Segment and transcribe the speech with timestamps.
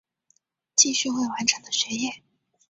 [0.75, 2.23] 继续未完成的学业